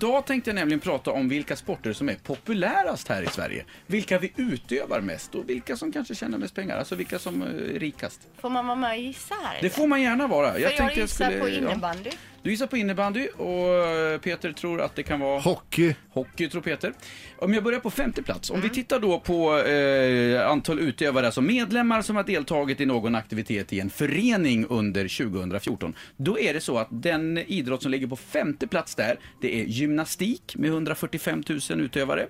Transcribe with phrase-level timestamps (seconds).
[0.00, 3.64] Idag tänkte jag nämligen prata om vilka sporter som är populärast här i Sverige.
[3.86, 6.78] Vilka vi utövar mest och vilka som kanske tjänar mest pengar.
[6.78, 8.20] Alltså vilka som är rikast.
[8.38, 9.58] Får man vara med och gissa här?
[9.62, 10.52] Det får man gärna vara.
[10.52, 11.94] För jag, tänkte gissar på ja.
[12.42, 15.40] Du gissar på innebandy och Peter tror att det kan vara...
[15.40, 15.94] Hockey.
[16.10, 16.92] Hockey tror Peter.
[17.38, 18.50] Om jag börjar på femte plats.
[18.50, 23.14] Om vi tittar då på eh, antal utövare, alltså medlemmar som har deltagit i någon
[23.14, 25.94] aktivitet i en förening under 2014.
[26.16, 29.64] Då är det så att den idrott som ligger på femte plats där, det är
[29.64, 32.26] gymnastik med 145 000 utövare.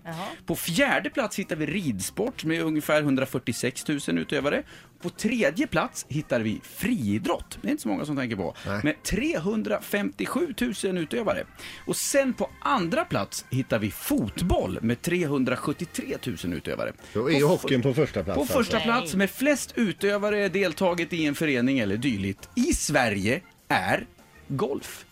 [0.46, 4.62] På fjärde plats hittar vi ridsport med ungefär 146 000 utövare.
[5.02, 7.58] På tredje plats hittar vi friidrott.
[7.62, 8.54] Det är inte så många som tänker på.
[8.66, 8.80] Nej.
[8.84, 9.02] Med
[10.00, 10.54] 357
[10.84, 11.44] 000 utövare.
[11.86, 16.92] Och sen på andra plats hittar vi fotboll med 373 000 utövare.
[17.12, 18.34] Då är hockeyn på första plats.
[18.34, 18.58] på alltså.
[18.58, 24.06] första plats med flest utövare deltagit i en förening eller dylikt i Sverige är
[24.48, 25.04] golf.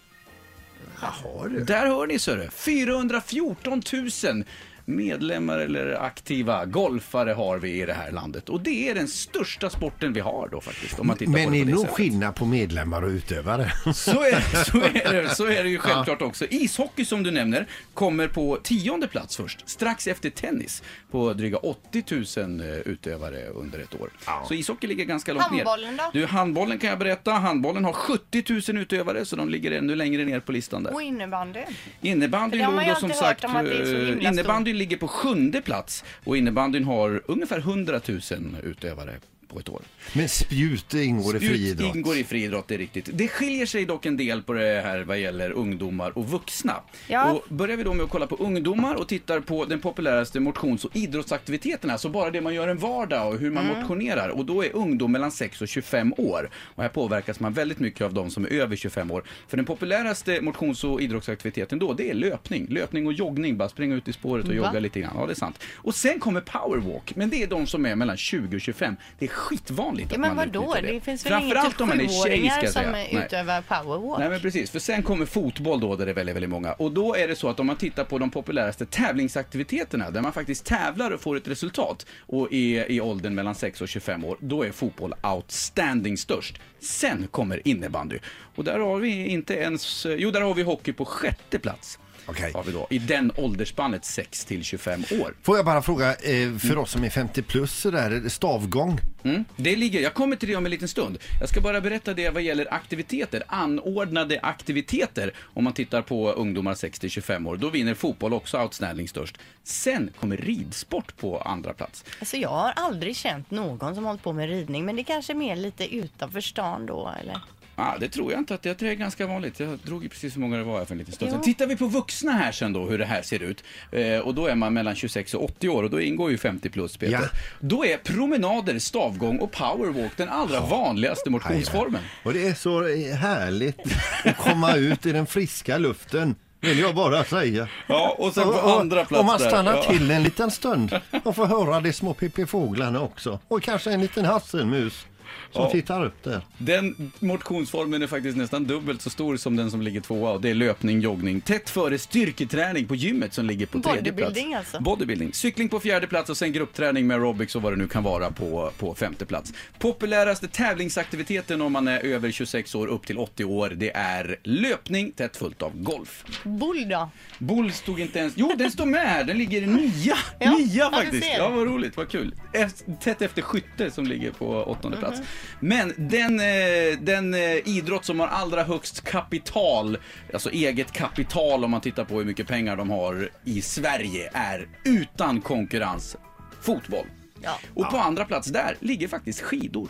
[1.00, 1.64] Jaha, du.
[1.64, 3.82] Där hör ni Sörre, 414
[4.24, 4.44] 000
[4.88, 8.48] medlemmar eller aktiva golfare har vi i det här landet.
[8.48, 10.98] Och det är den största sporten vi har då faktiskt.
[11.00, 11.96] Om man tittar Men på det det är på det nog sättet.
[11.96, 13.72] skillnad på medlemmar och utövare.
[13.94, 16.44] Så är, så, är det, så är det ju självklart också.
[16.50, 22.04] Ishockey som du nämner kommer på tionde plats först, strax efter tennis på dryga 80
[22.46, 24.10] 000 utövare under ett år.
[24.48, 26.02] Så ishockey ligger ganska långt Handbollen ner.
[26.12, 26.18] då?
[26.18, 27.32] Du, handbollen kan jag berätta.
[27.32, 30.94] Handbollen har 70 000 utövare så de ligger ännu längre ner på listan där.
[30.94, 31.60] Och innebandy.
[32.00, 36.84] Innebandy det låg då som sagt, det eh, innebandyn ligger på sjunde plats och innebandyn
[36.84, 38.20] har ungefär 100 000
[38.62, 39.14] utövare
[39.48, 39.82] på ett år.
[40.12, 41.94] Men spjut ingår i friidrott.
[41.96, 43.08] ingår i friidrott, det är riktigt.
[43.12, 46.74] Det skiljer sig dock en del på det här vad gäller ungdomar och vuxna.
[47.08, 47.32] Ja.
[47.32, 50.84] Och börjar vi då med att kolla på ungdomar och tittar på den populäraste motions
[50.84, 53.78] och idrottsaktiviteterna, alltså bara det man gör en vardag och hur man Mm.
[53.80, 54.28] motionerar.
[54.28, 56.50] Och då är ungdom mellan 6 och 25 år.
[56.74, 59.24] Och här påverkas man väldigt mycket av de som är över 25 år.
[59.48, 62.66] För den populäraste motions och idrottsaktiviteten då, det är löpning.
[62.70, 64.56] Löpning och joggning, bara springa ut i spåret och Va?
[64.56, 65.12] jogga lite grann.
[65.18, 65.62] Ja, det är sant.
[65.76, 68.96] Och sen kommer powerwalk, men det är de som är mellan 20 och 25.
[69.18, 70.74] Det är skitvanligt Ja, att men man vadå?
[70.76, 73.24] utnyttjar Det finns väl Framförallt om man är tjej, ska jag som säga.
[73.24, 74.18] Utövar powerwalk?
[74.18, 76.72] Nej men precis, för sen kommer fotboll då där det är väldigt, väldigt många.
[76.72, 80.32] Och då är det så att om man tittar på de populäraste tävlingsaktiviteterna där man
[80.32, 84.36] faktiskt tävlar och får ett resultat och är i åldern mellan 6 och 25 år,
[84.40, 86.58] då är fotboll outstanding störst.
[86.80, 88.18] Sen kommer innebandy.
[88.54, 91.98] Och där har vi inte ens, jo där har vi hockey på sjätte plats.
[92.28, 92.52] Okej.
[92.54, 95.34] Har vi då, I den åldersspannet 6 till 25 år.
[95.42, 98.30] Får jag bara fråga, eh, för oss som är 50 plus så där, är det
[98.30, 99.00] stavgång?
[99.22, 101.18] Mm, det ligger, jag kommer till det om en liten stund.
[101.40, 105.32] Jag ska bara berätta det vad gäller aktiviteter, anordnade aktiviteter.
[105.54, 109.38] Om man tittar på ungdomar 60-25 år, då vinner fotboll också outstanding störst.
[109.62, 112.04] Sen kommer ridsport på andra plats.
[112.20, 115.34] Alltså jag har aldrig känt någon som hållit på med ridning, men det kanske är
[115.34, 117.40] mer lite utanför stan då, eller?
[117.80, 119.60] Ah, det tror jag inte att jag tror det är ganska vanligt.
[119.60, 121.42] Jag drog precis hur många det var här för en liten stund sedan.
[121.42, 123.64] Tittar vi på vuxna här sen då, hur det här ser ut.
[123.92, 126.68] Eh, och då är man mellan 26 och 80 år och då ingår ju 50
[126.68, 127.12] plus Peter.
[127.12, 127.38] Ja.
[127.60, 132.02] Då är promenader, stavgång och powerwalk den allra vanligaste motionsformen.
[132.22, 132.82] Och det är så
[133.14, 133.80] härligt
[134.24, 136.34] att komma ut i den friska luften.
[136.60, 137.68] Vill jag bara säga.
[137.86, 139.82] Ja, och sen på andra plats Om man där, stannar ja.
[139.82, 143.38] till en liten stund och får höra de små pippifåglarna också.
[143.48, 145.06] Och kanske en liten hasselmus
[145.52, 145.70] som Ja.
[145.70, 146.40] tittar upp där.
[146.58, 150.50] Den motionsformen är faktiskt nästan dubbelt så stor som den som ligger tvåa och det
[150.50, 151.40] är löpning, joggning.
[151.40, 154.16] Tätt före styrketräning på gymmet som ligger på tredje plats.
[154.16, 154.80] Bodybuilding alltså.
[154.80, 155.32] Bodybuilding.
[155.32, 158.30] Cykling på fjärde plats och sen gruppträning med aerobics och vad det nu kan vara
[158.30, 159.52] på, på femte plats.
[159.78, 165.12] Populäraste tävlingsaktiviteten om man är över 26 år upp till 80 år, det är löpning
[165.12, 166.24] tätt fullt av golf.
[166.44, 167.10] Bull då?
[167.38, 168.32] Bull stod inte ens...
[168.36, 169.24] Jo, den står med här.
[169.24, 170.16] Den ligger nia.
[170.38, 171.26] Ja, nia ja, du faktiskt.
[171.38, 171.96] Ja, vad roligt.
[171.96, 172.34] Vad kul.
[172.52, 175.06] Efter, tätt efter skytte som ligger på åttonde Mhm.
[175.18, 175.28] Plats.
[175.60, 179.98] Men den, eh, den eh, idrott som har allra högst kapital,
[180.32, 184.68] alltså eget kapital om man tittar på hur mycket pengar de har i Sverige, är
[184.84, 186.16] utan konkurrens
[186.60, 187.06] fotboll.
[187.42, 187.58] Ja.
[187.74, 189.88] Och på andra plats där ligger faktiskt skidor.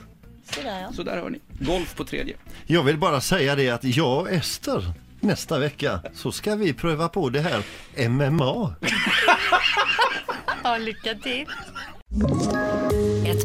[0.51, 0.93] Sådär ja.
[0.93, 1.41] Så där hör ni.
[1.61, 2.37] Golf på tredje.
[2.67, 7.09] Jag vill bara säga det att jag och Ester nästa vecka så ska vi pröva
[7.09, 7.63] på det här
[8.09, 8.75] MMA.
[10.65, 11.47] ja lycka till.